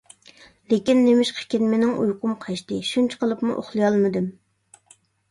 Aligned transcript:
لېكىن 0.71 1.01
نېمىشقىكىن 1.07 1.65
مېنىڭ 1.73 1.91
ئۇيقۇم 2.03 2.33
قاچتى، 2.45 2.79
شۇنچە 2.91 3.19
قىلىپمۇ 3.25 3.57
ئۇخلىيالمىدىم. 3.59 4.31